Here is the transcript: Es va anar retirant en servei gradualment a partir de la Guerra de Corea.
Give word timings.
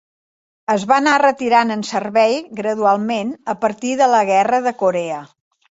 Es 0.75 0.85
va 0.91 0.95
anar 1.01 1.13
retirant 1.23 1.75
en 1.77 1.85
servei 1.91 2.35
gradualment 2.63 3.37
a 3.55 3.59
partir 3.67 3.95
de 4.03 4.13
la 4.17 4.27
Guerra 4.33 4.67
de 4.71 4.77
Corea. 4.85 5.25